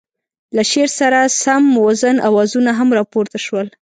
له 0.55 0.63
شعر 0.71 0.89
سره 0.99 1.19
سم 1.43 1.61
موزون 1.77 2.15
اوازونه 2.29 2.71
هم 2.79 2.89
را 2.97 3.03
پورته 3.11 3.37
شول. 3.45 3.67